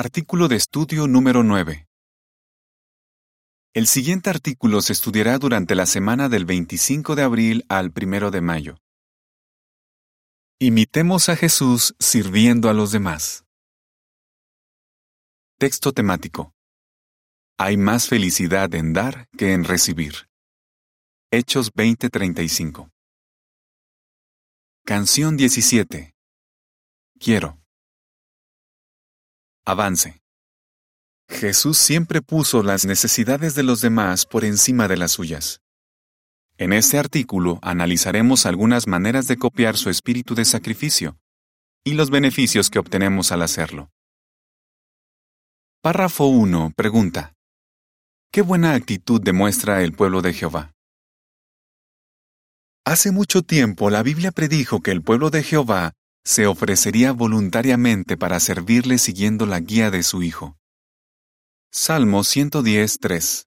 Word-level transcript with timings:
Artículo 0.00 0.46
de 0.46 0.54
estudio 0.54 1.08
número 1.08 1.42
9. 1.42 1.88
El 3.74 3.88
siguiente 3.88 4.30
artículo 4.30 4.80
se 4.80 4.92
estudiará 4.92 5.38
durante 5.38 5.74
la 5.74 5.86
semana 5.86 6.28
del 6.28 6.44
25 6.44 7.16
de 7.16 7.22
abril 7.24 7.64
al 7.68 7.92
1 7.92 8.30
de 8.30 8.40
mayo. 8.40 8.78
Imitemos 10.60 11.28
a 11.28 11.34
Jesús 11.34 11.96
sirviendo 11.98 12.70
a 12.70 12.74
los 12.74 12.92
demás. 12.92 13.44
Texto 15.58 15.92
temático. 15.92 16.54
Hay 17.58 17.76
más 17.76 18.06
felicidad 18.08 18.72
en 18.76 18.92
dar 18.92 19.26
que 19.36 19.52
en 19.52 19.64
recibir. 19.64 20.28
Hechos 21.32 21.72
20:35. 21.74 22.88
Canción 24.84 25.36
17. 25.36 26.14
Quiero. 27.18 27.58
Avance. 29.68 30.22
Jesús 31.28 31.76
siempre 31.76 32.22
puso 32.22 32.62
las 32.62 32.86
necesidades 32.86 33.54
de 33.54 33.62
los 33.62 33.82
demás 33.82 34.24
por 34.24 34.46
encima 34.46 34.88
de 34.88 34.96
las 34.96 35.12
suyas. 35.12 35.60
En 36.56 36.72
este 36.72 36.96
artículo 36.96 37.58
analizaremos 37.60 38.46
algunas 38.46 38.86
maneras 38.86 39.28
de 39.28 39.36
copiar 39.36 39.76
su 39.76 39.90
espíritu 39.90 40.34
de 40.34 40.46
sacrificio 40.46 41.18
y 41.84 41.92
los 41.92 42.08
beneficios 42.08 42.70
que 42.70 42.78
obtenemos 42.78 43.30
al 43.30 43.42
hacerlo. 43.42 43.90
Párrafo 45.82 46.24
1. 46.28 46.72
Pregunta. 46.74 47.34
¿Qué 48.32 48.40
buena 48.40 48.72
actitud 48.72 49.20
demuestra 49.20 49.82
el 49.82 49.92
pueblo 49.92 50.22
de 50.22 50.32
Jehová? 50.32 50.72
Hace 52.86 53.12
mucho 53.12 53.42
tiempo 53.42 53.90
la 53.90 54.02
Biblia 54.02 54.32
predijo 54.32 54.80
que 54.80 54.92
el 54.92 55.02
pueblo 55.02 55.28
de 55.28 55.42
Jehová 55.42 55.92
se 56.28 56.46
ofrecería 56.46 57.12
voluntariamente 57.12 58.18
para 58.18 58.38
servirle 58.38 58.98
siguiendo 58.98 59.46
la 59.46 59.60
guía 59.60 59.90
de 59.90 60.02
su 60.02 60.22
Hijo. 60.22 60.58
Salmo 61.72 62.20
110.3 62.20 63.46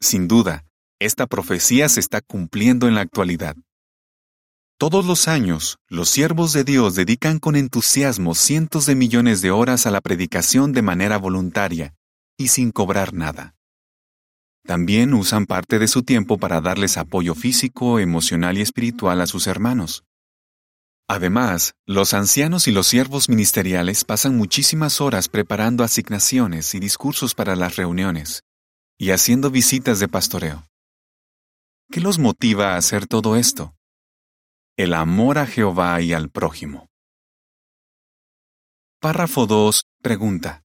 Sin 0.00 0.28
duda, 0.28 0.64
esta 1.00 1.26
profecía 1.26 1.88
se 1.88 1.98
está 1.98 2.20
cumpliendo 2.20 2.86
en 2.86 2.94
la 2.94 3.00
actualidad. 3.00 3.56
Todos 4.78 5.04
los 5.04 5.26
años, 5.26 5.78
los 5.88 6.08
siervos 6.08 6.52
de 6.52 6.62
Dios 6.62 6.94
dedican 6.94 7.40
con 7.40 7.56
entusiasmo 7.56 8.36
cientos 8.36 8.86
de 8.86 8.94
millones 8.94 9.42
de 9.42 9.50
horas 9.50 9.84
a 9.84 9.90
la 9.90 10.00
predicación 10.00 10.72
de 10.72 10.82
manera 10.82 11.18
voluntaria 11.18 11.96
y 12.36 12.46
sin 12.46 12.70
cobrar 12.70 13.12
nada. 13.12 13.56
También 14.64 15.14
usan 15.14 15.46
parte 15.46 15.80
de 15.80 15.88
su 15.88 16.04
tiempo 16.04 16.38
para 16.38 16.60
darles 16.60 16.96
apoyo 16.96 17.34
físico, 17.34 17.98
emocional 17.98 18.56
y 18.56 18.60
espiritual 18.60 19.20
a 19.20 19.26
sus 19.26 19.48
hermanos. 19.48 20.04
Además, 21.08 21.74
los 21.86 22.14
ancianos 22.14 22.68
y 22.68 22.72
los 22.72 22.86
siervos 22.86 23.28
ministeriales 23.28 24.04
pasan 24.04 24.36
muchísimas 24.36 25.00
horas 25.00 25.28
preparando 25.28 25.84
asignaciones 25.84 26.74
y 26.74 26.80
discursos 26.80 27.34
para 27.34 27.56
las 27.56 27.76
reuniones 27.76 28.44
y 28.98 29.10
haciendo 29.10 29.50
visitas 29.50 29.98
de 29.98 30.08
pastoreo. 30.08 30.64
¿Qué 31.90 32.00
los 32.00 32.18
motiva 32.18 32.74
a 32.74 32.76
hacer 32.76 33.06
todo 33.06 33.36
esto? 33.36 33.74
El 34.76 34.94
amor 34.94 35.38
a 35.38 35.46
Jehová 35.46 36.00
y 36.00 36.12
al 36.12 36.30
prójimo. 36.30 36.88
Párrafo 39.00 39.46
2. 39.46 39.82
Pregunta. 40.00 40.62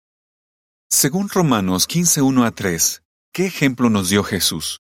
Según 0.89 1.27
Romanos 1.27 1.89
15.1 1.89 2.45
a 2.45 2.51
3, 2.51 3.03
¿qué 3.33 3.47
ejemplo 3.47 3.89
nos 3.89 4.09
dio 4.09 4.23
Jesús? 4.23 4.79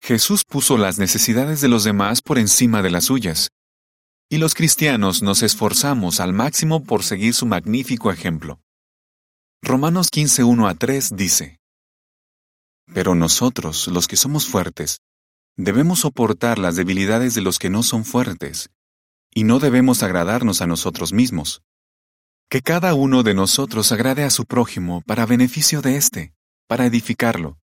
Jesús 0.00 0.44
puso 0.44 0.78
las 0.78 0.98
necesidades 0.98 1.60
de 1.60 1.68
los 1.68 1.84
demás 1.84 2.22
por 2.22 2.38
encima 2.38 2.82
de 2.82 2.90
las 2.90 3.06
suyas. 3.06 3.50
Y 4.28 4.38
los 4.38 4.54
cristianos 4.54 5.22
nos 5.22 5.42
esforzamos 5.42 6.20
al 6.20 6.32
máximo 6.32 6.84
por 6.84 7.02
seguir 7.02 7.34
su 7.34 7.46
magnífico 7.46 8.10
ejemplo. 8.10 8.60
Romanos 9.62 10.10
15.1 10.10 10.68
a 10.68 10.74
3 10.74 11.16
dice, 11.16 11.58
Pero 12.92 13.14
nosotros, 13.14 13.88
los 13.88 14.08
que 14.08 14.16
somos 14.16 14.46
fuertes, 14.46 14.98
debemos 15.56 16.00
soportar 16.00 16.58
las 16.58 16.76
debilidades 16.76 17.34
de 17.34 17.40
los 17.40 17.58
que 17.58 17.70
no 17.70 17.82
son 17.82 18.04
fuertes, 18.04 18.70
y 19.32 19.44
no 19.44 19.58
debemos 19.58 20.02
agradarnos 20.02 20.60
a 20.60 20.66
nosotros 20.66 21.12
mismos. 21.12 21.62
Que 22.48 22.62
cada 22.62 22.94
uno 22.94 23.22
de 23.22 23.34
nosotros 23.34 23.90
agrade 23.92 24.24
a 24.24 24.30
su 24.30 24.44
prójimo 24.44 25.02
para 25.06 25.26
beneficio 25.26 25.82
de 25.82 25.96
éste, 25.96 26.32
para 26.68 26.86
edificarlo 26.86 27.58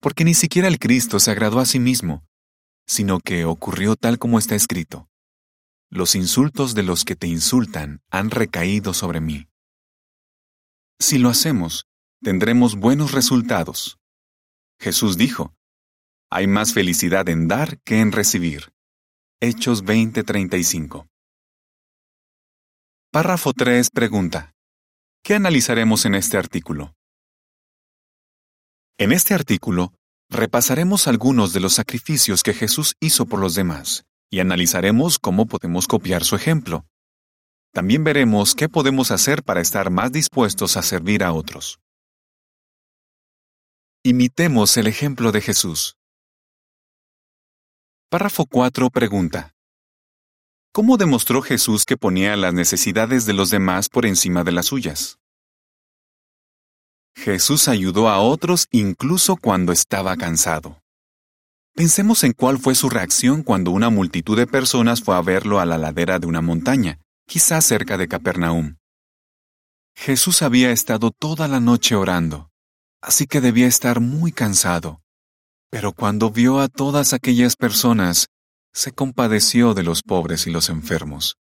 porque 0.00 0.24
ni 0.24 0.34
siquiera 0.34 0.68
el 0.68 0.78
Cristo 0.78 1.20
se 1.20 1.30
agradó 1.30 1.60
a 1.60 1.66
sí 1.66 1.78
mismo, 1.78 2.24
sino 2.86 3.20
que 3.20 3.44
ocurrió 3.44 3.96
tal 3.96 4.18
como 4.18 4.38
está 4.38 4.54
escrito. 4.54 5.08
Los 5.90 6.14
insultos 6.14 6.74
de 6.74 6.82
los 6.82 7.04
que 7.04 7.16
te 7.16 7.26
insultan 7.26 8.00
han 8.10 8.30
recaído 8.30 8.92
sobre 8.94 9.20
mí. 9.20 9.48
Si 10.98 11.18
lo 11.18 11.28
hacemos, 11.28 11.86
tendremos 12.22 12.76
buenos 12.76 13.12
resultados. 13.12 13.98
Jesús 14.80 15.16
dijo, 15.16 15.54
hay 16.30 16.46
más 16.46 16.74
felicidad 16.74 17.28
en 17.28 17.48
dar 17.48 17.80
que 17.80 18.00
en 18.00 18.12
recibir. 18.12 18.72
Hechos 19.40 19.84
20:35. 19.84 21.08
Párrafo 23.10 23.54
3 23.54 23.88
pregunta. 23.90 24.52
¿Qué 25.22 25.34
analizaremos 25.34 26.04
en 26.04 26.14
este 26.14 26.36
artículo? 26.36 26.97
En 29.00 29.12
este 29.12 29.32
artículo, 29.32 29.92
repasaremos 30.28 31.06
algunos 31.06 31.52
de 31.52 31.60
los 31.60 31.74
sacrificios 31.74 32.42
que 32.42 32.52
Jesús 32.52 32.96
hizo 32.98 33.26
por 33.26 33.38
los 33.38 33.54
demás 33.54 34.04
y 34.28 34.40
analizaremos 34.40 35.20
cómo 35.20 35.46
podemos 35.46 35.86
copiar 35.86 36.24
su 36.24 36.34
ejemplo. 36.34 36.84
También 37.72 38.02
veremos 38.02 38.56
qué 38.56 38.68
podemos 38.68 39.12
hacer 39.12 39.44
para 39.44 39.60
estar 39.60 39.90
más 39.90 40.10
dispuestos 40.10 40.76
a 40.76 40.82
servir 40.82 41.22
a 41.22 41.32
otros. 41.32 41.78
Imitemos 44.02 44.76
el 44.76 44.88
ejemplo 44.88 45.30
de 45.30 45.42
Jesús. 45.42 45.96
Párrafo 48.10 48.46
4 48.46 48.90
pregunta. 48.90 49.54
¿Cómo 50.72 50.96
demostró 50.96 51.40
Jesús 51.40 51.84
que 51.84 51.96
ponía 51.96 52.34
las 52.34 52.52
necesidades 52.52 53.26
de 53.26 53.34
los 53.34 53.50
demás 53.50 53.88
por 53.88 54.06
encima 54.06 54.42
de 54.42 54.52
las 54.52 54.66
suyas? 54.66 55.17
Jesús 57.18 57.66
ayudó 57.66 58.08
a 58.08 58.20
otros 58.20 58.68
incluso 58.70 59.36
cuando 59.36 59.72
estaba 59.72 60.16
cansado. 60.16 60.80
Pensemos 61.74 62.22
en 62.22 62.32
cuál 62.32 62.58
fue 62.58 62.76
su 62.76 62.88
reacción 62.88 63.42
cuando 63.42 63.72
una 63.72 63.90
multitud 63.90 64.36
de 64.36 64.46
personas 64.46 65.02
fue 65.02 65.16
a 65.16 65.20
verlo 65.20 65.58
a 65.58 65.66
la 65.66 65.78
ladera 65.78 66.20
de 66.20 66.28
una 66.28 66.42
montaña, 66.42 67.00
quizás 67.26 67.64
cerca 67.64 67.96
de 67.96 68.06
Capernaum. 68.06 68.76
Jesús 69.96 70.42
había 70.42 70.70
estado 70.70 71.10
toda 71.10 71.48
la 71.48 71.58
noche 71.58 71.96
orando, 71.96 72.50
así 73.02 73.26
que 73.26 73.40
debía 73.40 73.66
estar 73.66 73.98
muy 73.98 74.30
cansado. 74.30 75.02
Pero 75.70 75.92
cuando 75.92 76.30
vio 76.30 76.60
a 76.60 76.68
todas 76.68 77.12
aquellas 77.12 77.56
personas, 77.56 78.28
se 78.72 78.92
compadeció 78.92 79.74
de 79.74 79.82
los 79.82 80.02
pobres 80.04 80.46
y 80.46 80.52
los 80.52 80.68
enfermos. 80.68 81.36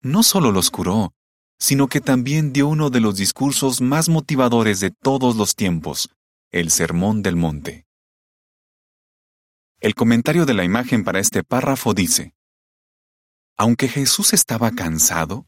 No 0.00 0.22
solo 0.22 0.52
los 0.52 0.70
curó, 0.70 1.12
sino 1.60 1.88
que 1.88 2.00
también 2.00 2.52
dio 2.52 2.66
uno 2.68 2.88
de 2.90 3.00
los 3.00 3.16
discursos 3.16 3.80
más 3.80 4.08
motivadores 4.08 4.80
de 4.80 4.90
todos 4.90 5.36
los 5.36 5.54
tiempos, 5.54 6.08
el 6.50 6.70
Sermón 6.70 7.22
del 7.22 7.36
Monte. 7.36 7.86
El 9.78 9.94
comentario 9.94 10.46
de 10.46 10.54
la 10.54 10.64
imagen 10.64 11.04
para 11.04 11.20
este 11.20 11.44
párrafo 11.44 11.92
dice, 11.92 12.34
Aunque 13.58 13.88
Jesús 13.88 14.32
estaba 14.32 14.70
cansado, 14.70 15.46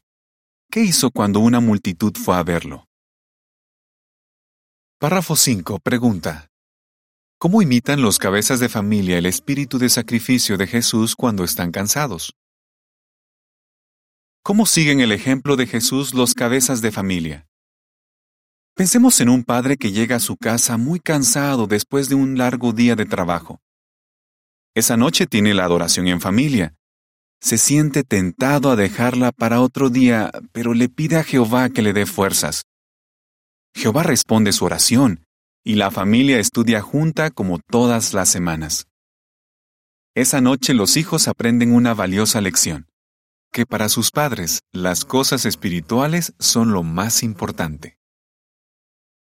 ¿qué 0.71 0.81
hizo 0.81 1.11
cuando 1.11 1.39
una 1.39 1.59
multitud 1.59 2.13
fue 2.15 2.37
a 2.37 2.43
verlo? 2.43 2.87
Párrafo 4.99 5.35
5 5.35 5.79
pregunta, 5.79 6.47
¿Cómo 7.39 7.61
imitan 7.61 8.01
los 8.01 8.19
cabezas 8.19 8.59
de 8.59 8.69
familia 8.69 9.17
el 9.17 9.25
espíritu 9.25 9.77
de 9.77 9.89
sacrificio 9.89 10.57
de 10.57 10.67
Jesús 10.67 11.15
cuando 11.15 11.43
están 11.43 11.71
cansados? 11.71 12.33
¿Cómo 14.45 14.65
siguen 14.65 14.99
el 14.99 15.13
ejemplo 15.13 15.55
de 15.55 15.67
Jesús 15.67 16.13
los 16.13 16.33
cabezas 16.33 16.81
de 16.81 16.91
familia? 16.91 17.47
Pensemos 18.75 19.21
en 19.21 19.29
un 19.29 19.45
padre 19.45 19.77
que 19.77 19.93
llega 19.93 20.17
a 20.17 20.19
su 20.19 20.35
casa 20.35 20.75
muy 20.75 20.99
cansado 20.99 21.65
después 21.65 22.09
de 22.09 22.15
un 22.15 22.37
largo 22.37 22.73
día 22.73 22.97
de 22.97 23.05
trabajo. 23.05 23.61
Esa 24.75 24.97
noche 24.97 25.27
tiene 25.27 25.53
la 25.53 25.63
adoración 25.63 26.09
en 26.09 26.19
familia. 26.19 26.75
Se 27.39 27.57
siente 27.57 28.03
tentado 28.03 28.69
a 28.69 28.75
dejarla 28.75 29.31
para 29.31 29.61
otro 29.61 29.89
día, 29.89 30.29
pero 30.51 30.73
le 30.73 30.89
pide 30.89 31.15
a 31.15 31.23
Jehová 31.23 31.69
que 31.69 31.81
le 31.81 31.93
dé 31.93 32.05
fuerzas. 32.05 32.63
Jehová 33.73 34.03
responde 34.03 34.51
su 34.51 34.65
oración, 34.65 35.23
y 35.63 35.75
la 35.75 35.89
familia 35.89 36.37
estudia 36.39 36.81
junta 36.81 37.31
como 37.31 37.59
todas 37.59 38.13
las 38.13 38.27
semanas. 38.27 38.87
Esa 40.15 40.41
noche 40.41 40.73
los 40.73 40.97
hijos 40.97 41.29
aprenden 41.29 41.73
una 41.73 41.93
valiosa 41.93 42.41
lección 42.41 42.87
que 43.53 43.65
para 43.65 43.87
sus 43.87 44.11
padres 44.11 44.63
las 44.73 45.05
cosas 45.05 45.45
espirituales 45.45 46.33
son 46.39 46.73
lo 46.73 46.83
más 46.83 47.23
importante. 47.23 47.97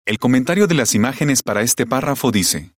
El 0.06 0.18
comentario 0.18 0.66
de 0.66 0.74
las 0.74 0.94
imágenes 0.94 1.42
para 1.42 1.62
este 1.62 1.86
párrafo 1.86 2.32
dice, 2.32 2.74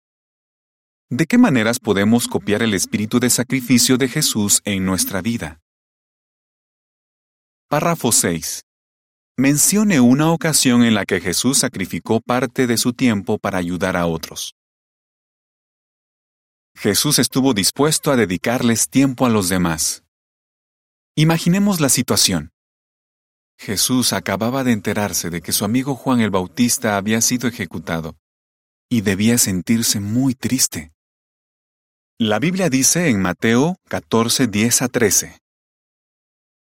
¿De 1.10 1.26
qué 1.26 1.38
maneras 1.38 1.78
podemos 1.78 2.26
copiar 2.26 2.62
el 2.62 2.74
espíritu 2.74 3.20
de 3.20 3.30
sacrificio 3.30 3.98
de 3.98 4.08
Jesús 4.08 4.62
en 4.64 4.84
nuestra 4.84 5.20
vida? 5.20 5.60
Párrafo 7.68 8.10
6. 8.10 8.62
mencione 9.36 10.00
una 10.00 10.30
ocasión 10.32 10.82
en 10.82 10.94
la 10.94 11.04
que 11.04 11.20
Jesús 11.20 11.58
sacrificó 11.58 12.20
parte 12.20 12.66
de 12.66 12.78
su 12.78 12.92
tiempo 12.92 13.38
para 13.38 13.58
ayudar 13.58 13.96
a 13.96 14.06
otros. 14.06 14.54
Jesús 16.76 17.18
estuvo 17.18 17.52
dispuesto 17.52 18.10
a 18.10 18.16
dedicarles 18.16 18.88
tiempo 18.88 19.26
a 19.26 19.28
los 19.28 19.48
demás. 19.48 20.03
Imaginemos 21.16 21.78
la 21.78 21.90
situación. 21.90 22.50
Jesús 23.56 24.12
acababa 24.12 24.64
de 24.64 24.72
enterarse 24.72 25.30
de 25.30 25.42
que 25.42 25.52
su 25.52 25.64
amigo 25.64 25.94
Juan 25.94 26.20
el 26.20 26.30
Bautista 26.30 26.96
había 26.96 27.20
sido 27.20 27.46
ejecutado, 27.46 28.16
y 28.90 29.02
debía 29.02 29.38
sentirse 29.38 30.00
muy 30.00 30.34
triste. 30.34 30.92
La 32.18 32.40
Biblia 32.40 32.68
dice 32.68 33.10
en 33.10 33.22
Mateo 33.22 33.76
14, 33.88 34.48
10 34.48 34.82
a 34.82 34.88
13. 34.88 35.38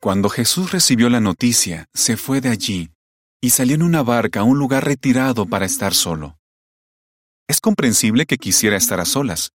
Cuando 0.02 0.28
Jesús 0.28 0.74
recibió 0.74 1.10
la 1.10 1.22
noticia, 1.22 1.86
se 1.94 2.18
fue 2.18 2.42
de 2.42 2.50
allí 2.50 2.92
y 3.40 3.52
salió 3.52 3.76
en 3.76 3.84
una 3.84 4.04
barca 4.04 4.42
a 4.42 4.44
un 4.44 4.60
lugar 4.60 4.84
retirado 4.84 5.46
para 5.46 5.66
estar 5.66 5.94
solo. 5.94 6.38
Es 7.48 7.62
comprensible 7.62 8.26
que 8.26 8.38
quisiera 8.38 8.76
estar 8.76 9.00
a 9.00 9.06
solas. 9.06 9.52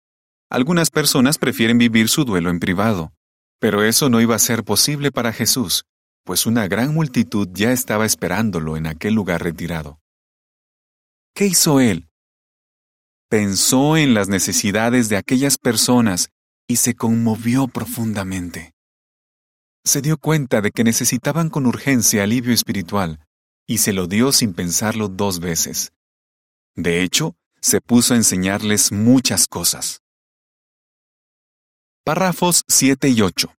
Algunas 0.50 0.90
personas 0.90 1.38
prefieren 1.38 1.78
vivir 1.78 2.10
su 2.10 2.26
duelo 2.26 2.50
en 2.50 2.60
privado, 2.60 3.14
pero 3.62 3.84
eso 3.84 4.10
no 4.10 4.20
iba 4.20 4.36
a 4.36 4.40
ser 4.40 4.64
posible 4.64 5.12
para 5.12 5.32
Jesús, 5.32 5.86
pues 6.26 6.48
una 6.48 6.68
gran 6.68 6.96
multitud 6.96 7.48
ya 7.54 7.72
estaba 7.72 8.08
esperándolo 8.08 8.76
en 8.76 8.88
aquel 8.88 9.14
lugar 9.14 9.44
retirado. 9.44 10.00
¿Qué 11.36 11.46
hizo 11.46 11.80
él? 11.80 12.10
Pensó 13.30 13.98
en 13.98 14.16
las 14.16 14.30
necesidades 14.30 15.10
de 15.10 15.18
aquellas 15.18 15.60
personas 15.60 16.30
y 16.68 16.78
se 16.78 16.96
conmovió 16.96 17.68
profundamente. 17.68 18.74
Se 19.86 20.02
dio 20.02 20.18
cuenta 20.18 20.62
de 20.62 20.72
que 20.72 20.84
necesitaban 20.84 21.50
con 21.50 21.68
urgencia 21.68 22.24
alivio 22.24 22.54
espiritual 22.54 23.24
y 23.68 23.78
se 23.78 23.94
lo 23.94 24.08
dio 24.08 24.32
sin 24.32 24.54
pensarlo 24.54 25.08
dos 25.08 25.40
veces. 25.40 25.94
De 26.76 27.04
hecho, 27.04 27.36
se 27.62 27.80
puso 27.80 28.16
a 28.16 28.18
enseñarles 28.18 28.92
muchas 28.92 29.46
cosas. 29.46 30.02
Párrafos 32.04 32.64
7 32.68 33.10
y 33.10 33.22
8. 33.22 33.54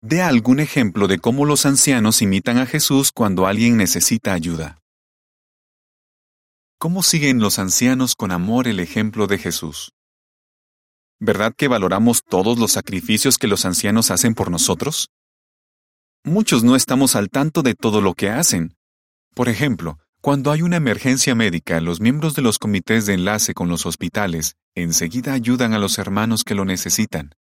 Dé 0.00 0.22
algún 0.22 0.60
ejemplo 0.60 1.08
de 1.08 1.18
cómo 1.18 1.44
los 1.44 1.66
ancianos 1.66 2.22
imitan 2.22 2.56
a 2.56 2.66
Jesús 2.66 3.10
cuando 3.10 3.48
alguien 3.48 3.76
necesita 3.76 4.32
ayuda. 4.32 4.78
¿Cómo 6.78 7.02
siguen 7.02 7.40
los 7.40 7.58
ancianos 7.58 8.14
con 8.14 8.30
amor 8.30 8.68
el 8.68 8.78
ejemplo 8.78 9.26
de 9.26 9.38
Jesús? 9.38 9.90
¿Verdad 11.18 11.52
que 11.56 11.66
valoramos 11.66 12.22
todos 12.22 12.60
los 12.60 12.70
sacrificios 12.70 13.38
que 13.38 13.48
los 13.48 13.64
ancianos 13.64 14.12
hacen 14.12 14.36
por 14.36 14.48
nosotros? 14.48 15.08
Muchos 16.22 16.62
no 16.62 16.76
estamos 16.76 17.16
al 17.16 17.28
tanto 17.28 17.62
de 17.62 17.74
todo 17.74 18.00
lo 18.00 18.14
que 18.14 18.30
hacen. 18.30 18.76
Por 19.34 19.48
ejemplo, 19.48 19.98
cuando 20.26 20.50
hay 20.50 20.62
una 20.62 20.74
emergencia 20.74 21.36
médica, 21.36 21.80
los 21.80 22.00
miembros 22.00 22.34
de 22.34 22.42
los 22.42 22.58
comités 22.58 23.06
de 23.06 23.14
enlace 23.14 23.54
con 23.54 23.68
los 23.68 23.86
hospitales 23.86 24.56
enseguida 24.74 25.34
ayudan 25.34 25.72
a 25.72 25.78
los 25.78 25.98
hermanos 25.98 26.42
que 26.42 26.56
lo 26.56 26.64
necesitan 26.64 27.36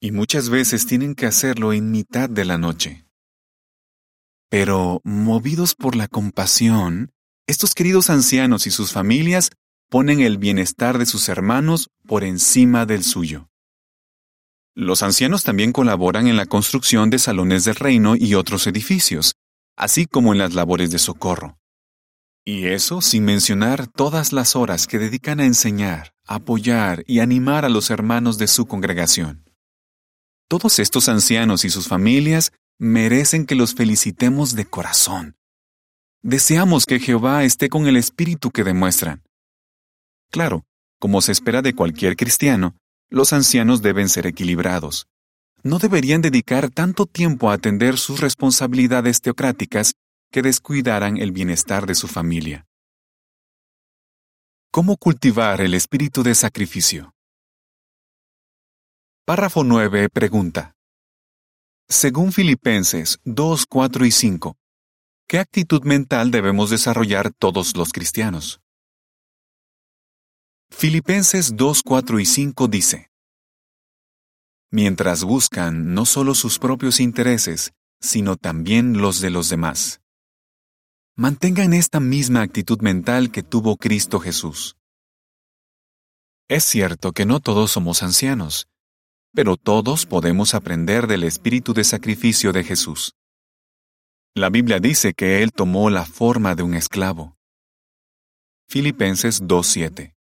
y 0.00 0.10
muchas 0.10 0.48
veces 0.48 0.86
tienen 0.86 1.14
que 1.14 1.26
hacerlo 1.26 1.72
en 1.72 1.92
mitad 1.92 2.28
de 2.28 2.44
la 2.44 2.58
noche. 2.58 3.06
Pero, 4.48 5.00
movidos 5.04 5.76
por 5.76 5.94
la 5.94 6.08
compasión, 6.08 7.12
estos 7.46 7.74
queridos 7.74 8.10
ancianos 8.10 8.66
y 8.66 8.72
sus 8.72 8.90
familias 8.90 9.50
ponen 9.88 10.20
el 10.20 10.36
bienestar 10.36 10.98
de 10.98 11.06
sus 11.06 11.28
hermanos 11.28 11.90
por 12.08 12.24
encima 12.24 12.86
del 12.86 13.04
suyo. 13.04 13.50
Los 14.74 15.04
ancianos 15.04 15.44
también 15.44 15.70
colaboran 15.70 16.26
en 16.26 16.36
la 16.36 16.46
construcción 16.46 17.08
de 17.08 17.20
salones 17.20 17.66
del 17.66 17.76
reino 17.76 18.16
y 18.16 18.34
otros 18.34 18.66
edificios, 18.66 19.36
así 19.76 20.06
como 20.06 20.32
en 20.32 20.40
las 20.40 20.54
labores 20.54 20.90
de 20.90 20.98
socorro. 20.98 21.59
Y 22.52 22.66
eso 22.66 23.00
sin 23.00 23.24
mencionar 23.24 23.86
todas 23.86 24.32
las 24.32 24.56
horas 24.56 24.88
que 24.88 24.98
dedican 24.98 25.38
a 25.38 25.46
enseñar, 25.46 26.14
apoyar 26.26 27.04
y 27.06 27.20
animar 27.20 27.64
a 27.64 27.68
los 27.68 27.90
hermanos 27.90 28.38
de 28.38 28.48
su 28.48 28.66
congregación. 28.66 29.48
Todos 30.48 30.80
estos 30.80 31.08
ancianos 31.08 31.64
y 31.64 31.70
sus 31.70 31.86
familias 31.86 32.50
merecen 32.76 33.46
que 33.46 33.54
los 33.54 33.76
felicitemos 33.76 34.56
de 34.56 34.64
corazón. 34.64 35.36
Deseamos 36.22 36.86
que 36.86 36.98
Jehová 36.98 37.44
esté 37.44 37.68
con 37.68 37.86
el 37.86 37.96
espíritu 37.96 38.50
que 38.50 38.64
demuestran. 38.64 39.22
Claro, 40.32 40.64
como 40.98 41.20
se 41.20 41.30
espera 41.30 41.62
de 41.62 41.76
cualquier 41.76 42.16
cristiano, 42.16 42.74
los 43.10 43.32
ancianos 43.32 43.80
deben 43.80 44.08
ser 44.08 44.26
equilibrados. 44.26 45.06
No 45.62 45.78
deberían 45.78 46.20
dedicar 46.20 46.68
tanto 46.68 47.06
tiempo 47.06 47.48
a 47.48 47.54
atender 47.54 47.96
sus 47.96 48.18
responsabilidades 48.18 49.20
teocráticas 49.20 49.92
que 50.30 50.42
descuidaran 50.42 51.16
el 51.16 51.32
bienestar 51.32 51.86
de 51.86 51.94
su 51.94 52.08
familia. 52.08 52.66
¿Cómo 54.70 54.96
cultivar 54.96 55.60
el 55.60 55.74
espíritu 55.74 56.22
de 56.22 56.34
sacrificio? 56.34 57.12
Párrafo 59.24 59.64
9 59.64 60.08
pregunta. 60.08 60.76
Según 61.88 62.32
Filipenses 62.32 63.18
2, 63.24 63.66
4 63.66 64.06
y 64.06 64.10
5, 64.12 64.56
¿qué 65.26 65.38
actitud 65.40 65.82
mental 65.82 66.30
debemos 66.30 66.70
desarrollar 66.70 67.32
todos 67.32 67.76
los 67.76 67.92
cristianos? 67.92 68.60
Filipenses 70.70 71.56
2, 71.56 71.82
4 71.82 72.20
y 72.20 72.26
5 72.26 72.68
dice, 72.68 73.10
Mientras 74.70 75.24
buscan 75.24 75.94
no 75.94 76.06
solo 76.06 76.36
sus 76.36 76.60
propios 76.60 77.00
intereses, 77.00 77.72
sino 78.00 78.36
también 78.36 78.98
los 78.98 79.20
de 79.20 79.30
los 79.30 79.48
demás. 79.48 80.00
Mantengan 81.16 81.74
esta 81.74 82.00
misma 82.00 82.40
actitud 82.40 82.80
mental 82.80 83.30
que 83.30 83.42
tuvo 83.42 83.76
Cristo 83.76 84.20
Jesús. 84.20 84.76
Es 86.48 86.64
cierto 86.64 87.12
que 87.12 87.26
no 87.26 87.40
todos 87.40 87.72
somos 87.72 88.02
ancianos, 88.02 88.68
pero 89.34 89.56
todos 89.56 90.06
podemos 90.06 90.54
aprender 90.54 91.06
del 91.06 91.24
espíritu 91.24 91.74
de 91.74 91.84
sacrificio 91.84 92.52
de 92.52 92.64
Jesús. 92.64 93.14
La 94.34 94.48
Biblia 94.48 94.78
dice 94.78 95.12
que 95.12 95.42
Él 95.42 95.52
tomó 95.52 95.90
la 95.90 96.06
forma 96.06 96.54
de 96.54 96.62
un 96.62 96.74
esclavo. 96.74 97.36
Filipenses 98.68 99.42
2.7. 99.42 100.14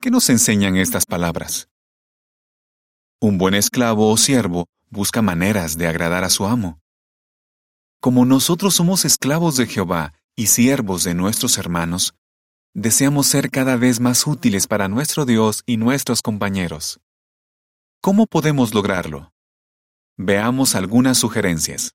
¿Qué 0.00 0.10
nos 0.10 0.30
enseñan 0.30 0.76
estas 0.76 1.04
palabras? 1.04 1.68
Un 3.20 3.38
buen 3.38 3.54
esclavo 3.54 4.10
o 4.10 4.16
siervo 4.16 4.66
busca 4.90 5.20
maneras 5.22 5.76
de 5.76 5.88
agradar 5.88 6.24
a 6.24 6.30
su 6.30 6.46
amo. 6.46 6.80
Como 8.04 8.26
nosotros 8.26 8.74
somos 8.74 9.06
esclavos 9.06 9.56
de 9.56 9.66
Jehová 9.66 10.12
y 10.36 10.48
siervos 10.48 11.04
de 11.04 11.14
nuestros 11.14 11.56
hermanos, 11.56 12.14
deseamos 12.74 13.26
ser 13.26 13.50
cada 13.50 13.78
vez 13.78 13.98
más 13.98 14.26
útiles 14.26 14.66
para 14.66 14.88
nuestro 14.88 15.24
Dios 15.24 15.62
y 15.64 15.78
nuestros 15.78 16.20
compañeros. 16.20 17.00
¿Cómo 18.02 18.26
podemos 18.26 18.74
lograrlo? 18.74 19.32
Veamos 20.18 20.74
algunas 20.74 21.16
sugerencias. 21.16 21.94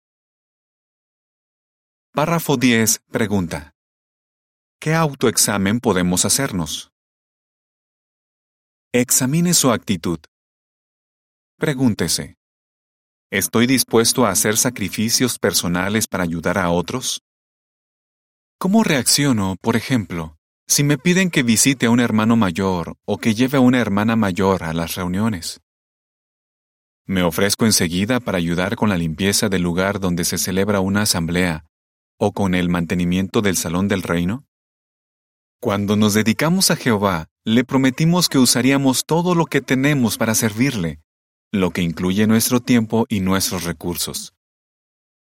Párrafo 2.12 2.58
10 2.58 3.01
pregunta. 3.12 3.75
¿Qué 4.80 4.96
autoexamen 4.96 5.80
podemos 5.80 6.25
hacernos? 6.25 6.92
Examine 8.94 9.54
su 9.54 9.72
actitud. 9.72 10.18
Pregúntese. 11.60 12.38
¿Estoy 13.31 13.67
dispuesto 13.67 14.25
a 14.25 14.31
hacer 14.31 14.57
sacrificios 14.57 15.38
personales 15.38 16.07
para 16.07 16.24
ayudar 16.24 16.57
a 16.57 16.71
otros? 16.71 17.21
¿Cómo 18.57 18.83
reacciono, 18.83 19.55
por 19.62 19.75
ejemplo, 19.75 20.36
si 20.67 20.83
me 20.83 20.98
piden 20.98 21.29
que 21.29 21.43
visite 21.43 21.86
a 21.86 21.91
un 21.91 22.00
hermano 22.00 22.36
mayor 22.38 22.98
o 23.05 23.19
que 23.19 23.36
lleve 23.36 23.59
a 23.59 23.62
una 23.62 23.79
hermana 23.79 24.15
mayor 24.15 24.63
a 24.63 24.74
las 24.74 24.95
reuniones? 24.95 25.62
Me 27.05 27.21
ofrezco 27.21 27.67
enseguida 27.67 28.19
para 28.19 28.39
ayudar 28.39 28.75
con 28.75 28.89
la 28.89 28.98
limpieza 28.98 29.48
del 29.48 29.62
lugar 29.62 30.00
donde 30.00 30.25
se 30.25 30.39
celebra 30.39 30.79
una 30.79 31.03
asamblea 31.03 31.65
o 32.17 32.31
con 32.31 32.55
el 32.55 32.67
mantenimiento 32.67 33.43
del 33.43 33.57
salón 33.57 33.88
del 33.88 34.01
reino. 34.01 34.48
Cuando 35.62 35.95
nos 35.95 36.15
dedicamos 36.15 36.71
a 36.71 36.75
Jehová, 36.75 37.27
le 37.45 37.63
prometimos 37.63 38.27
que 38.27 38.39
usaríamos 38.39 39.05
todo 39.05 39.36
lo 39.36 39.45
que 39.45 39.62
tenemos 39.62 40.17
para 40.17 40.33
servirle, 40.33 41.00
lo 41.51 41.72
que 41.72 41.82
incluye 41.82 42.27
nuestro 42.27 42.60
tiempo 42.60 43.06
y 43.10 43.20
nuestros 43.22 43.63
recursos. 43.63 44.34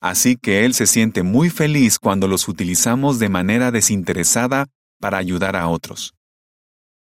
Así 0.01 0.35
que 0.35 0.65
Él 0.65 0.73
se 0.73 0.87
siente 0.87 1.23
muy 1.23 1.49
feliz 1.49 1.99
cuando 1.99 2.27
los 2.27 2.47
utilizamos 2.47 3.19
de 3.19 3.29
manera 3.29 3.71
desinteresada 3.71 4.67
para 4.99 5.17
ayudar 5.17 5.55
a 5.55 5.67
otros. 5.67 6.13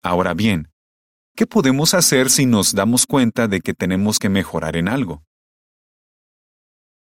Ahora 0.02 0.35
bien, 0.35 0.71
¿Qué 1.37 1.47
podemos 1.47 1.95
hacer 1.95 2.29
si 2.29 2.45
nos 2.45 2.75
damos 2.75 3.07
cuenta 3.07 3.49
de 3.49 3.61
que 3.61 3.73
tenemos 3.73 4.19
que 4.19 4.29
mejorar 4.29 4.76
en 4.76 4.88
algo? 4.88 5.23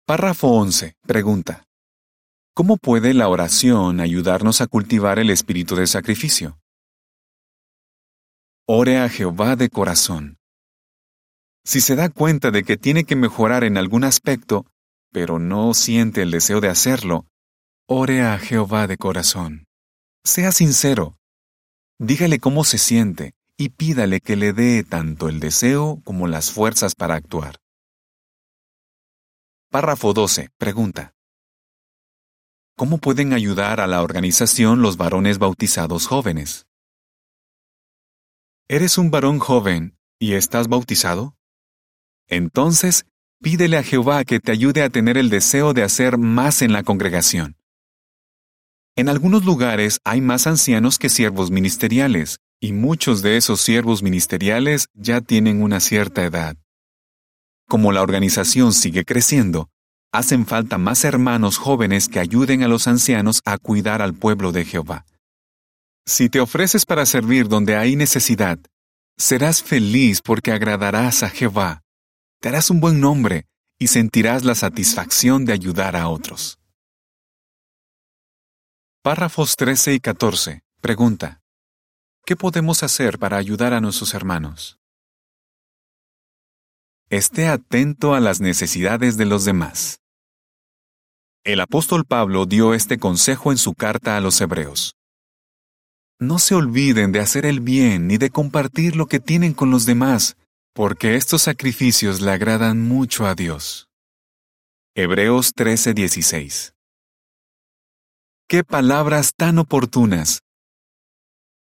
Párrafo 0.06 0.50
11. 0.50 0.96
Pregunta. 1.02 1.64
¿Cómo 2.54 2.78
puede 2.78 3.14
la 3.14 3.30
oración 3.30 4.00
ayudarnos 4.00 4.62
a 4.62 4.68
cultivar 4.68 5.18
el 5.20 5.30
espíritu 5.30 5.76
de 5.76 5.88
sacrificio? 5.88 6.60
Ore 8.68 9.00
a 9.00 9.10
Jehová 9.10 9.56
de 9.56 9.70
corazón. 9.70 10.38
Si 11.70 11.82
se 11.82 11.96
da 11.96 12.10
cuenta 12.10 12.50
de 12.50 12.64
que 12.64 12.78
tiene 12.78 13.04
que 13.04 13.16
mejorar 13.16 13.64
en 13.64 13.78
algún 13.78 14.04
aspecto, 14.04 14.66
pero 15.12 15.38
no 15.38 15.76
siente 15.76 16.24
el 16.24 16.32
deseo 16.32 16.62
de 16.62 16.68
hacerlo, 16.68 17.28
ore 17.88 18.24
a 18.24 18.40
Jehová 18.40 18.88
de 18.88 18.98
corazón. 18.98 19.68
Sea 20.24 20.52
sincero. 20.52 21.20
Dígale 22.00 22.40
cómo 22.40 22.64
se 22.64 22.80
siente 22.80 23.36
y 23.56 23.70
pídale 23.70 24.20
que 24.20 24.36
le 24.36 24.52
dé 24.52 24.84
tanto 24.84 25.30
el 25.30 25.40
deseo 25.40 26.02
como 26.04 26.26
las 26.26 26.50
fuerzas 26.52 26.96
para 26.96 27.14
actuar. 27.14 27.58
Párrafo 29.70 30.14
12. 30.14 30.50
Pregunta. 30.58 31.14
¿Cómo 32.76 32.98
pueden 32.98 33.32
ayudar 33.32 33.80
a 33.80 33.86
la 33.86 34.02
organización 34.02 34.82
los 34.82 34.98
varones 34.98 35.38
bautizados 35.38 36.08
jóvenes? 36.08 36.66
¿Eres 38.68 38.98
un 38.98 39.12
varón 39.12 39.38
joven 39.38 40.00
y 40.18 40.34
estás 40.34 40.68
bautizado? 40.68 41.36
Entonces, 42.30 43.06
pídele 43.42 43.78
a 43.78 43.84
Jehová 43.84 44.24
que 44.24 44.40
te 44.40 44.52
ayude 44.52 44.84
a 44.84 44.90
tener 44.90 45.18
el 45.18 45.30
deseo 45.30 45.74
de 45.74 45.84
hacer 45.84 46.18
más 46.18 46.62
en 46.62 46.72
la 46.72 46.84
congregación. 46.84 47.58
En 48.96 49.10
algunos 49.10 49.46
lugares 49.46 50.00
hay 50.04 50.22
más 50.22 50.46
ancianos 50.46 51.00
que 51.00 51.10
siervos 51.10 51.52
ministeriales, 51.52 52.40
y 52.62 52.74
muchos 52.74 53.22
de 53.22 53.38
esos 53.38 53.62
siervos 53.62 54.04
ministeriales 54.04 54.88
ya 54.94 55.22
tienen 55.22 55.62
una 55.62 55.80
cierta 55.80 56.24
edad. 56.24 56.58
Como 57.68 57.92
la 57.92 58.02
organización 58.02 58.74
sigue 58.74 59.06
creciendo, 59.06 59.70
hacen 60.12 60.46
falta 60.46 60.78
más 60.78 61.06
hermanos 61.06 61.58
jóvenes 61.58 62.10
que 62.10 62.20
ayuden 62.20 62.64
a 62.64 62.68
los 62.68 62.88
ancianos 62.88 63.42
a 63.46 63.58
cuidar 63.58 64.02
al 64.02 64.14
pueblo 64.14 64.52
de 64.52 64.66
Jehová. 64.66 65.06
Si 66.06 66.30
te 66.30 66.40
ofreces 66.40 66.86
para 66.86 67.06
servir 67.06 67.48
donde 67.48 67.78
hay 67.78 67.96
necesidad, 67.96 68.60
serás 69.18 69.62
feliz 69.62 70.22
porque 70.22 70.52
agradarás 70.52 71.24
a 71.24 71.30
Jehová, 71.30 71.84
te 72.40 72.48
harás 72.48 72.70
un 72.70 72.80
buen 72.80 73.02
nombre 73.02 73.48
y 73.78 73.88
sentirás 73.88 74.46
la 74.46 74.56
satisfacción 74.56 75.46
de 75.46 75.54
ayudar 75.54 75.96
a 75.96 76.08
otros. 76.08 76.58
Párrafos 79.02 79.56
13 79.56 79.94
y 79.96 80.00
14. 80.00 80.62
Pregunta. 80.82 81.42
¿Qué 82.26 82.36
podemos 82.36 82.84
hacer 82.84 83.20
para 83.20 83.38
ayudar 83.38 83.74
a 83.74 83.82
nuestros 83.82 84.14
hermanos? 84.14 84.80
Esté 87.10 87.48
atento 87.48 88.14
a 88.14 88.20
las 88.20 88.40
necesidades 88.40 89.18
de 89.18 89.26
los 89.26 89.46
demás. 89.46 90.00
El 91.44 91.60
apóstol 91.60 92.06
Pablo 92.06 92.46
dio 92.46 92.74
este 92.74 93.00
consejo 93.00 93.52
en 93.52 93.58
su 93.58 93.74
carta 93.74 94.16
a 94.16 94.22
los 94.22 94.40
hebreos. 94.40 94.96
No 96.20 96.38
se 96.38 96.54
olviden 96.54 97.12
de 97.12 97.22
hacer 97.22 97.46
el 97.46 97.62
bien 97.62 98.08
ni 98.08 98.18
de 98.18 98.30
compartir 98.30 98.96
lo 98.96 99.08
que 99.08 99.20
tienen 99.20 99.54
con 99.54 99.72
los 99.72 99.86
demás, 99.86 100.36
porque 100.74 101.16
estos 101.16 101.44
sacrificios 101.44 102.22
le 102.22 102.32
agradan 102.32 102.82
mucho 102.82 103.26
a 103.26 103.36
Dios. 103.36 103.88
Hebreos 104.96 105.54
13:16 105.56 106.74
¡Qué 108.48 108.64
palabras 108.64 109.34
tan 109.36 109.60
oportunas! 109.60 110.42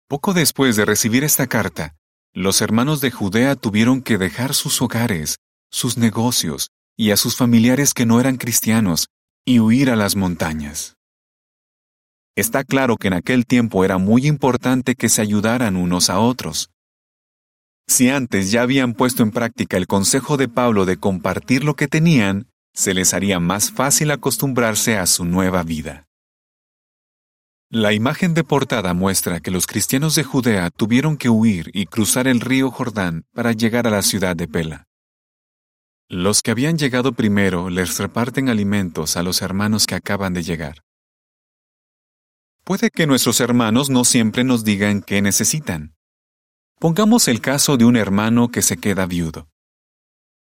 Poco 0.08 0.32
después 0.32 0.76
de 0.76 0.86
recibir 0.86 1.22
esta 1.22 1.46
carta, 1.46 1.96
los 2.32 2.62
hermanos 2.62 3.00
de 3.00 3.10
Judea 3.10 3.56
tuvieron 3.56 4.00
que 4.00 4.16
dejar 4.16 4.54
sus 4.54 4.80
hogares, 4.80 5.38
sus 5.70 5.98
negocios 5.98 6.70
y 6.96 7.10
a 7.10 7.16
sus 7.16 7.36
familiares 7.36 7.92
que 7.94 8.06
no 8.06 8.20
eran 8.20 8.36
cristianos 8.36 9.08
y 9.44 9.60
huir 9.60 9.90
a 9.90 9.96
las 9.96 10.16
montañas. 10.16 10.96
Está 12.36 12.64
claro 12.64 12.96
que 12.96 13.08
en 13.08 13.14
aquel 13.14 13.46
tiempo 13.46 13.84
era 13.84 13.98
muy 13.98 14.26
importante 14.26 14.94
que 14.94 15.08
se 15.08 15.20
ayudaran 15.22 15.76
unos 15.76 16.08
a 16.08 16.20
otros. 16.20 16.70
Si 17.88 18.10
antes 18.10 18.50
ya 18.50 18.62
habían 18.62 18.92
puesto 18.92 19.22
en 19.22 19.30
práctica 19.30 19.78
el 19.78 19.86
consejo 19.86 20.36
de 20.36 20.46
Pablo 20.46 20.84
de 20.84 20.98
compartir 20.98 21.64
lo 21.64 21.74
que 21.74 21.88
tenían, 21.88 22.46
se 22.74 22.92
les 22.92 23.14
haría 23.14 23.40
más 23.40 23.72
fácil 23.72 24.10
acostumbrarse 24.10 24.98
a 24.98 25.06
su 25.06 25.24
nueva 25.24 25.62
vida. 25.62 26.06
La 27.70 27.92
imagen 27.92 28.34
de 28.34 28.44
portada 28.44 28.94
muestra 28.94 29.40
que 29.40 29.50
los 29.50 29.66
cristianos 29.66 30.14
de 30.14 30.24
Judea 30.24 30.70
tuvieron 30.70 31.16
que 31.16 31.28
huir 31.28 31.70
y 31.72 31.86
cruzar 31.86 32.28
el 32.28 32.40
río 32.40 32.70
Jordán 32.70 33.24
para 33.34 33.52
llegar 33.52 33.86
a 33.86 33.90
la 33.90 34.02
ciudad 34.02 34.36
de 34.36 34.48
Pela. 34.48 34.84
Los 36.08 36.42
que 36.42 36.50
habían 36.50 36.78
llegado 36.78 37.12
primero 37.12 37.68
les 37.68 37.98
reparten 37.98 38.48
alimentos 38.48 39.16
a 39.16 39.22
los 39.22 39.42
hermanos 39.42 39.86
que 39.86 39.94
acaban 39.94 40.34
de 40.34 40.42
llegar. 40.42 40.82
Puede 42.64 42.90
que 42.90 43.06
nuestros 43.06 43.40
hermanos 43.40 43.90
no 43.90 44.04
siempre 44.04 44.44
nos 44.44 44.62
digan 44.64 45.02
qué 45.02 45.20
necesitan. 45.20 45.97
Pongamos 46.80 47.26
el 47.26 47.40
caso 47.40 47.76
de 47.76 47.84
un 47.84 47.96
hermano 47.96 48.52
que 48.52 48.62
se 48.62 48.76
queda 48.76 49.04
viudo. 49.06 49.48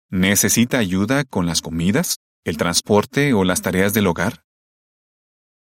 ¿Necesita 0.10 0.78
ayuda 0.78 1.24
con 1.24 1.46
las 1.46 1.62
comidas, 1.62 2.18
el 2.44 2.58
transporte 2.58 3.34
o 3.34 3.46
las 3.46 3.62
tareas 3.62 3.94
del 3.94 4.08
hogar? 4.08 4.44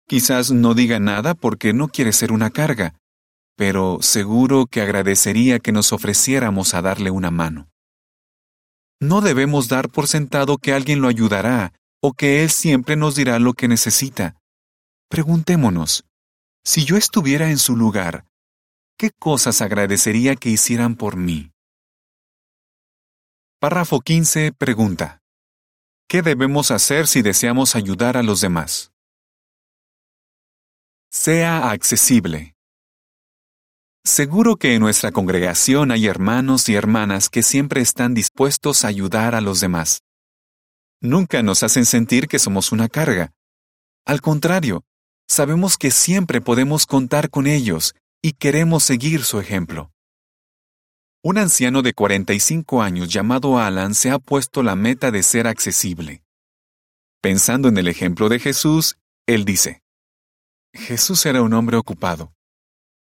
Quizás 0.09 0.53
no 0.53 0.73
diga 0.73 0.99
nada 0.99 1.35
porque 1.35 1.75
no 1.75 1.89
quiere 1.89 2.15
ser 2.15 2.33
una 2.33 2.49
carga, 2.49 2.95
pero 3.55 3.99
seguro 4.01 4.65
que 4.65 4.81
agradecería 4.81 5.59
que 5.59 5.73
nos 5.73 5.93
ofreciéramos 5.93 6.73
a 6.73 6.81
darle 6.81 7.11
una 7.11 7.31
mano. 7.31 7.69
No 8.99 9.21
debemos 9.21 9.69
dar 9.69 9.91
por 9.91 10.07
sentado 10.09 10.57
que 10.57 10.73
alguien 10.73 11.03
lo 11.03 11.09
ayudará 11.09 11.75
o 12.01 12.15
que 12.15 12.43
él 12.43 12.49
siempre 12.49 12.97
nos 12.97 13.15
dirá 13.15 13.39
lo 13.39 13.53
que 13.53 13.69
necesita. 13.69 14.37
Preguntémonos, 15.11 16.07
si 16.65 16.87
yo 16.87 16.97
estuviera 16.97 17.51
en 17.51 17.59
su 17.59 17.77
lugar, 17.77 18.26
¿qué 18.99 19.11
cosas 19.11 19.61
agradecería 19.61 20.37
que 20.37 20.49
hicieran 20.49 20.97
por 20.97 21.17
mí? 21.17 21.53
Párrafo 23.61 24.01
15 24.01 24.53
pregunta. 24.53 25.21
¿Qué 26.09 26.23
debemos 26.23 26.71
hacer 26.71 27.07
si 27.07 27.21
deseamos 27.21 27.77
ayudar 27.77 28.17
a 28.17 28.23
los 28.23 28.41
demás? 28.41 28.93
Sea 31.11 31.71
accesible. 31.71 32.55
Seguro 34.05 34.57
que 34.57 34.75
en 34.75 34.81
nuestra 34.81 35.11
congregación 35.11 35.91
hay 35.91 36.07
hermanos 36.07 36.69
y 36.69 36.75
hermanas 36.75 37.29
que 37.29 37.43
siempre 37.43 37.81
están 37.81 38.15
dispuestos 38.15 38.85
a 38.85 38.89
ayudar 38.89 39.35
a 39.35 39.41
los 39.41 39.61
demás. 39.61 40.05
Nunca 41.03 41.43
nos 41.43 41.63
hacen 41.63 41.85
sentir 41.85 42.29
que 42.29 42.39
somos 42.39 42.73
una 42.73 42.89
carga. 42.89 43.33
Al 44.07 44.21
contrario, 44.21 44.85
sabemos 45.29 45.77
que 45.77 45.91
siempre 45.91 46.41
podemos 46.41 46.87
contar 46.87 47.31
con 47.31 47.47
ellos 47.47 47.95
y 48.23 48.33
queremos 48.33 48.85
seguir 48.85 49.25
su 49.25 49.41
ejemplo. 49.41 49.93
Un 51.23 51.39
anciano 51.39 51.83
de 51.83 51.93
45 51.93 52.83
años 52.83 53.09
llamado 53.09 53.59
Alan 53.59 53.95
se 53.95 54.11
ha 54.11 54.19
puesto 54.19 54.63
la 54.63 54.77
meta 54.77 55.11
de 55.11 55.23
ser 55.23 55.47
accesible. 55.47 56.23
Pensando 57.21 57.69
en 57.69 57.79
el 57.79 57.89
ejemplo 57.89 58.29
de 58.29 58.39
Jesús, 58.39 58.97
él 59.27 59.45
dice, 59.45 59.83
Jesús 60.73 61.27
era 61.27 61.43
un 61.43 61.53
hombre 61.53 61.77
ocupado, 61.77 62.33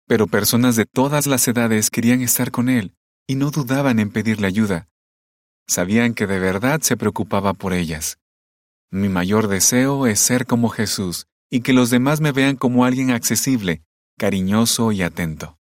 pero 0.08 0.26
personas 0.26 0.76
de 0.76 0.86
todas 0.86 1.26
las 1.26 1.46
edades 1.46 1.90
querían 1.90 2.20
estar 2.20 2.50
con 2.50 2.68
él 2.68 2.96
y 3.28 3.36
no 3.36 3.50
dudaban 3.50 3.98
en 3.98 4.10
pedirle 4.10 4.46
ayuda. 4.46 4.86
Sabían 5.68 6.14
que 6.14 6.26
de 6.26 6.38
verdad 6.38 6.80
se 6.80 6.96
preocupaba 6.96 7.54
por 7.54 7.72
ellas. 7.72 8.18
Mi 8.90 9.08
mayor 9.08 9.48
deseo 9.48 10.06
es 10.06 10.20
ser 10.20 10.46
como 10.46 10.68
Jesús 10.68 11.26
y 11.50 11.60
que 11.60 11.72
los 11.72 11.90
demás 11.90 12.20
me 12.20 12.32
vean 12.32 12.56
como 12.56 12.84
alguien 12.84 13.10
accesible, 13.10 13.82
cariñoso 14.18 14.92
y 14.92 15.02
atento. 15.02 15.58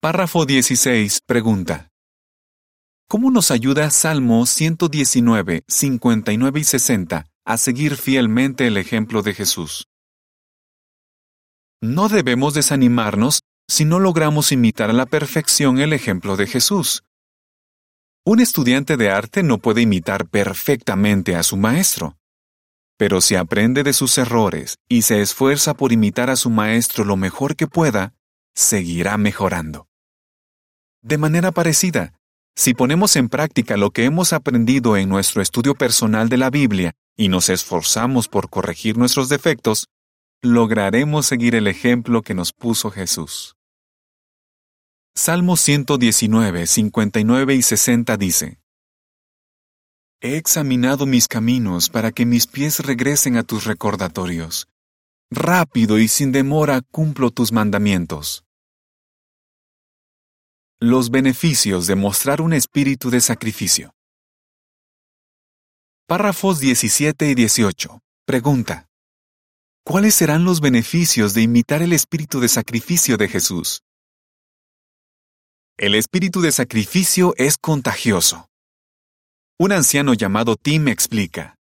Párrafo 0.00 0.46
16. 0.46 1.20
Pregunta. 1.26 1.88
¿Cómo 3.08 3.30
nos 3.30 3.50
ayuda 3.50 3.90
Salmo 3.90 4.46
119, 4.46 5.64
59 5.68 6.60
y 6.60 6.64
60 6.64 7.26
a 7.44 7.58
seguir 7.58 7.96
fielmente 7.96 8.66
el 8.66 8.76
ejemplo 8.76 9.22
de 9.22 9.34
Jesús. 9.34 9.86
No 11.82 12.08
debemos 12.08 12.54
desanimarnos 12.54 13.40
si 13.68 13.84
no 13.84 14.00
logramos 14.00 14.52
imitar 14.52 14.90
a 14.90 14.94
la 14.94 15.06
perfección 15.06 15.78
el 15.78 15.92
ejemplo 15.92 16.36
de 16.36 16.46
Jesús. 16.46 17.04
Un 18.24 18.40
estudiante 18.40 18.96
de 18.96 19.10
arte 19.10 19.42
no 19.42 19.58
puede 19.58 19.82
imitar 19.82 20.26
perfectamente 20.26 21.36
a 21.36 21.42
su 21.42 21.58
maestro, 21.58 22.16
pero 22.96 23.20
si 23.20 23.36
aprende 23.36 23.82
de 23.82 23.92
sus 23.92 24.18
errores 24.18 24.78
y 24.88 25.02
se 25.02 25.20
esfuerza 25.20 25.74
por 25.74 25.92
imitar 25.92 26.30
a 26.30 26.36
su 26.36 26.50
maestro 26.50 27.04
lo 27.04 27.16
mejor 27.16 27.56
que 27.56 27.66
pueda, 27.66 28.14
seguirá 28.54 29.16
mejorando. 29.16 29.88
De 31.02 31.18
manera 31.18 31.52
parecida, 31.52 32.14
si 32.56 32.72
ponemos 32.72 33.16
en 33.16 33.28
práctica 33.28 33.76
lo 33.76 33.90
que 33.90 34.04
hemos 34.04 34.32
aprendido 34.32 34.96
en 34.96 35.08
nuestro 35.08 35.42
estudio 35.42 35.74
personal 35.74 36.28
de 36.28 36.38
la 36.38 36.50
Biblia 36.50 36.92
y 37.16 37.28
nos 37.28 37.48
esforzamos 37.48 38.28
por 38.28 38.48
corregir 38.48 38.96
nuestros 38.96 39.28
defectos, 39.28 39.88
lograremos 40.40 41.26
seguir 41.26 41.56
el 41.56 41.66
ejemplo 41.66 42.22
que 42.22 42.34
nos 42.34 42.52
puso 42.52 42.90
Jesús. 42.90 43.56
Salmo 45.16 45.56
119, 45.56 46.66
59 46.66 47.54
y 47.54 47.62
60 47.62 48.16
dice, 48.16 48.58
He 50.26 50.38
examinado 50.38 51.04
mis 51.04 51.28
caminos 51.28 51.90
para 51.90 52.10
que 52.10 52.24
mis 52.24 52.46
pies 52.46 52.80
regresen 52.80 53.36
a 53.36 53.42
tus 53.42 53.66
recordatorios. 53.66 54.66
Rápido 55.30 55.98
y 55.98 56.08
sin 56.08 56.32
demora 56.32 56.80
cumplo 56.90 57.30
tus 57.30 57.52
mandamientos. 57.52 58.42
Los 60.80 61.10
beneficios 61.10 61.86
de 61.86 61.96
mostrar 61.96 62.40
un 62.40 62.54
espíritu 62.54 63.10
de 63.10 63.20
sacrificio. 63.20 63.92
Párrafos 66.06 66.58
17 66.58 67.28
y 67.28 67.34
18. 67.34 68.00
Pregunta. 68.24 68.86
¿Cuáles 69.84 70.14
serán 70.14 70.46
los 70.46 70.62
beneficios 70.62 71.34
de 71.34 71.42
imitar 71.42 71.82
el 71.82 71.92
espíritu 71.92 72.40
de 72.40 72.48
sacrificio 72.48 73.18
de 73.18 73.28
Jesús? 73.28 73.82
El 75.76 75.94
espíritu 75.94 76.40
de 76.40 76.50
sacrificio 76.50 77.34
es 77.36 77.58
contagioso. 77.58 78.48
Un 79.56 79.70
anciano 79.70 80.14
llamado 80.14 80.56
Tim 80.56 80.88
explica. 80.88 81.54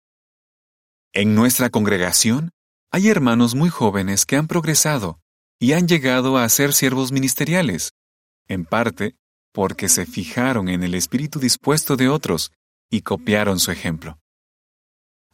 En 1.13 1.35
nuestra 1.35 1.69
congregación 1.69 2.53
hay 2.91 3.09
hermanos 3.09 3.55
muy 3.55 3.69
jóvenes 3.69 4.25
que 4.25 4.37
han 4.37 4.49
progresado 4.49 5.21
y 5.61 5.75
han 5.75 5.87
llegado 5.87 6.39
a 6.39 6.49
ser 6.49 6.73
siervos 6.73 7.13
ministeriales, 7.13 7.93
en 8.49 8.65
parte 8.65 9.17
porque 9.53 9.91
se 9.91 10.07
fijaron 10.07 10.71
en 10.71 10.83
el 10.85 10.95
espíritu 10.95 11.39
dispuesto 11.39 11.97
de 11.97 12.09
otros 12.09 12.53
y 12.91 13.03
copiaron 13.03 13.61
su 13.61 13.71
ejemplo. 13.71 14.19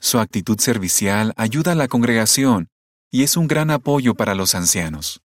Su 0.00 0.18
actitud 0.18 0.58
servicial 0.58 1.34
ayuda 1.36 1.72
a 1.72 1.76
la 1.76 1.86
congregación 1.86 2.70
y 3.12 3.22
es 3.22 3.36
un 3.36 3.46
gran 3.46 3.70
apoyo 3.70 4.16
para 4.16 4.34
los 4.34 4.56
ancianos. 4.56 5.20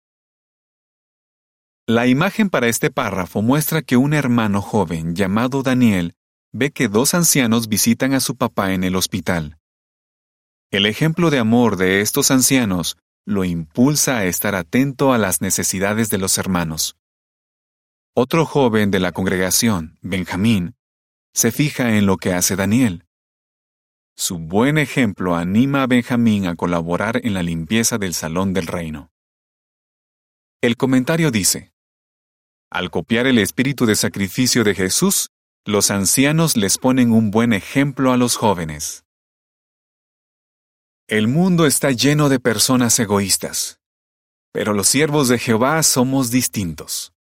La 1.88 2.06
imagen 2.06 2.52
para 2.52 2.68
este 2.68 2.92
párrafo 2.92 3.42
muestra 3.42 3.82
que 3.82 3.98
un 3.98 4.14
hermano 4.14 4.62
joven 4.62 5.16
llamado 5.16 5.64
Daniel 5.64 6.14
ve 6.54 6.72
que 6.72 6.88
dos 6.88 7.16
ancianos 7.16 7.68
visitan 7.68 8.14
a 8.14 8.20
su 8.20 8.38
papá 8.38 8.74
en 8.74 8.84
el 8.84 8.96
hospital. 8.96 9.58
El 10.72 10.86
ejemplo 10.86 11.30
de 11.32 11.40
amor 11.40 11.78
de 11.78 12.02
estos 12.02 12.32
ancianos 12.32 12.98
lo 13.26 13.44
impulsa 13.44 14.18
a 14.18 14.26
estar 14.26 14.56
atento 14.56 15.14
a 15.14 15.18
las 15.18 15.42
necesidades 15.42 16.10
de 16.10 16.20
los 16.20 16.38
hermanos. 16.38 16.96
Otro 18.16 18.46
joven 18.46 18.92
de 18.92 19.00
la 19.00 19.12
congregación, 19.12 19.98
Benjamín, 20.02 20.76
se 21.34 21.52
fija 21.52 21.98
en 21.98 22.06
lo 22.06 22.18
que 22.18 22.34
hace 22.34 22.56
Daniel. 22.56 23.06
Su 24.16 24.38
buen 24.38 24.78
ejemplo 24.78 25.36
anima 25.36 25.82
a 25.82 25.88
Benjamín 25.88 26.46
a 26.46 26.56
colaborar 26.56 27.20
en 27.24 27.34
la 27.34 27.42
limpieza 27.42 27.98
del 27.98 28.14
salón 28.14 28.54
del 28.54 28.68
reino. 28.68 29.12
El 30.62 30.78
comentario 30.78 31.32
dice, 31.32 31.74
Al 32.70 32.92
copiar 32.92 33.26
el 33.26 33.40
espíritu 33.40 33.88
de 33.88 33.96
sacrificio 33.96 34.64
de 34.64 34.76
Jesús, 34.76 35.33
los 35.66 35.92
ancianos 35.92 36.58
les 36.58 36.78
ponen 36.78 37.14
un 37.14 37.32
buen 37.32 37.54
ejemplo 37.54 38.12
a 38.12 38.18
los 38.18 38.36
jóvenes. 38.36 39.06
El 41.08 41.30
mundo 41.30 41.66
está 41.66 41.92
lleno 41.92 42.28
de 42.28 42.40
personas 42.40 43.00
egoístas, 43.00 43.80
pero 44.52 44.74
los 44.74 44.88
siervos 44.88 45.30
de 45.30 45.40
Jehová 45.40 45.82
somos 45.84 46.32
distintos. 46.32 47.14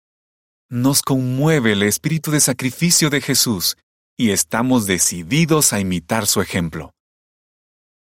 Nos 0.68 1.02
conmueve 1.02 1.72
el 1.72 1.84
espíritu 1.84 2.32
de 2.32 2.40
sacrificio 2.40 3.10
de 3.10 3.20
Jesús 3.20 3.76
y 4.16 4.30
estamos 4.30 4.86
decididos 4.86 5.72
a 5.72 5.78
imitar 5.78 6.26
su 6.26 6.40
ejemplo. 6.40 6.92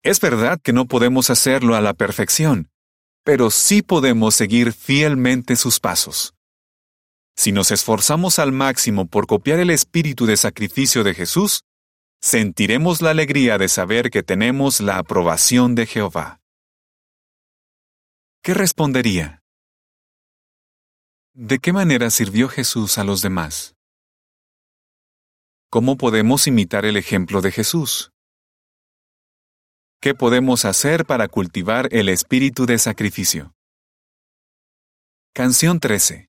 Es 0.03 0.19
verdad 0.19 0.59
que 0.61 0.73
no 0.73 0.85
podemos 0.85 1.29
hacerlo 1.31 1.75
a 1.75 1.81
la 1.81 1.93
perfección, 1.93 2.69
pero 3.23 3.49
sí 3.49 3.81
podemos 3.81 4.35
seguir 4.35 4.73
fielmente 4.73 5.55
sus 5.55 5.79
pasos. 5.79 6.35
Si 7.35 7.51
nos 7.51 7.71
esforzamos 7.71 8.39
al 8.39 8.51
máximo 8.51 9.07
por 9.07 9.27
copiar 9.27 9.59
el 9.59 9.69
espíritu 9.69 10.25
de 10.25 10.37
sacrificio 10.37 11.03
de 11.03 11.13
Jesús, 11.13 11.63
sentiremos 12.21 13.01
la 13.01 13.11
alegría 13.11 13.57
de 13.57 13.69
saber 13.69 14.09
que 14.09 14.23
tenemos 14.23 14.81
la 14.81 14.97
aprobación 14.97 15.75
de 15.75 15.85
Jehová. 15.85 16.41
¿Qué 18.41 18.53
respondería? 18.53 19.41
¿De 21.33 21.59
qué 21.59 21.71
manera 21.71 22.09
sirvió 22.09 22.49
Jesús 22.49 22.97
a 22.97 23.03
los 23.03 23.21
demás? 23.21 23.75
¿Cómo 25.69 25.97
podemos 25.97 26.47
imitar 26.47 26.85
el 26.85 26.97
ejemplo 26.97 27.41
de 27.41 27.51
Jesús? 27.51 28.11
¿Qué 30.01 30.15
podemos 30.15 30.63
hacer 30.63 31.05
para 31.05 31.27
cultivar 31.27 31.89
el 31.91 32.09
espíritu 32.09 32.65
de 32.65 32.79
sacrificio? 32.79 33.53
Canción 35.33 35.79
13. 35.79 36.28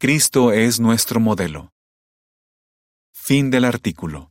Cristo 0.00 0.52
es 0.52 0.78
nuestro 0.78 1.18
modelo. 1.18 1.72
Fin 3.12 3.50
del 3.50 3.64
artículo. 3.64 4.30